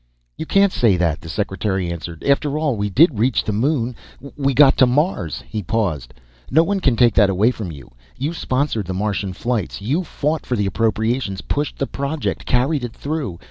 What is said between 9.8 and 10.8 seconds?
fought for the